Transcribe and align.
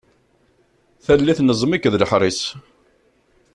Tallit 1.05 1.39
n 1.41 1.53
ẓẓmik 1.57 1.83
d 1.93 1.95
leḥris. 2.01 2.41